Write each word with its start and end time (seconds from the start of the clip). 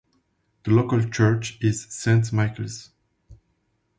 The 0.63 0.71
local 0.71 1.03
church 1.11 1.59
is 1.63 1.85
Saint 1.93 2.33
Michael's. 2.33 2.89